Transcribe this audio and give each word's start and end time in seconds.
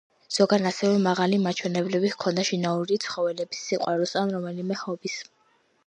ზოგან 0.35 0.63
ასევე 0.69 0.95
მაღალი 1.07 1.37
მაჩვენებლები 1.43 2.11
ჰქონდა 2.15 2.47
შინაური 2.51 2.99
ცხოველების 3.07 3.63
სიყვარულს, 3.71 4.19
ან 4.25 4.37
რომელიმე 4.39 4.85
ჰობის. 4.85 5.25